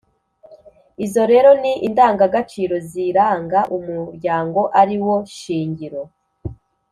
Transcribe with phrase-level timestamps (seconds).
[1.05, 6.01] Izo rero ni indangagaciro ziranga umuryango ari wo shingiro